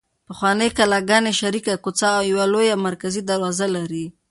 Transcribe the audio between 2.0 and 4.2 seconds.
او یوه لویه مرکزي دروازه لري.